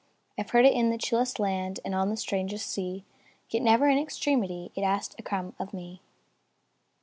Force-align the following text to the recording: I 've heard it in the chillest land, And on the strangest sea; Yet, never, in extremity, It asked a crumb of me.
I 0.35 0.41
've 0.41 0.49
heard 0.49 0.65
it 0.65 0.73
in 0.73 0.89
the 0.89 0.97
chillest 0.97 1.39
land, 1.39 1.79
And 1.85 1.93
on 1.93 2.09
the 2.09 2.17
strangest 2.17 2.65
sea; 2.71 3.05
Yet, 3.51 3.61
never, 3.61 3.87
in 3.87 3.99
extremity, 3.99 4.71
It 4.73 4.81
asked 4.81 5.13
a 5.19 5.21
crumb 5.21 5.53
of 5.59 5.75
me. 5.75 6.01